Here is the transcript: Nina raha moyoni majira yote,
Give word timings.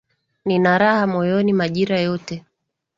Nina 0.45 0.77
raha 0.77 1.05
moyoni 1.07 1.53
majira 1.53 1.97
yote, 2.05 2.35